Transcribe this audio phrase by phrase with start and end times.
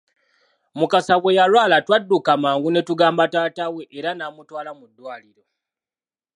[0.77, 5.43] Mukasa bwe yalwala twadduka mangu ne tugamba taata we era n'amutwala mu ddwaliro.